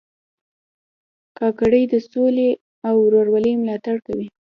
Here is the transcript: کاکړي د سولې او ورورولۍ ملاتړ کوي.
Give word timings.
کاکړي 1.37 1.81
د 1.93 1.93
سولې 2.11 2.49
او 2.87 2.95
ورورولۍ 3.05 3.53
ملاتړ 3.61 3.97
کوي. 4.07 4.27